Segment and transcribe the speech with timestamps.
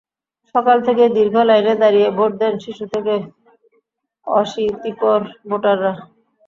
[0.55, 3.13] সকাল থেকেই দীর্ঘ লাইনে দাঁড়িয়ে ভোট দেন শিশু থেকে
[4.27, 5.93] অশীতিপর ভোটাররা।